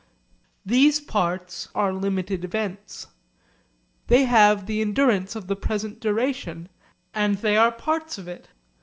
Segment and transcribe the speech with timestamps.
[0.65, 3.05] These parts are limited events.
[4.07, 6.69] They have the endurance of the present duration,
[7.13, 8.47] and they are parts of it.